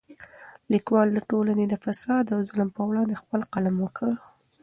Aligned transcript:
لیکوال 0.73 1.07
د 1.13 1.19
ټولنې 1.29 1.65
د 1.69 1.75
فساد 1.83 2.25
او 2.33 2.39
ظلم 2.49 2.69
پر 2.75 2.83
وړاندې 2.89 3.15
خپل 3.21 3.41
قلم 3.53 3.75
وکاراوه. 3.79 4.19